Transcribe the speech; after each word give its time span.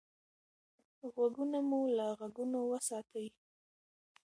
غوږونه 1.13 1.59
مو 1.69 1.79
له 1.97 2.05
غږونو 2.19 2.59
وساتئ. 2.71 3.27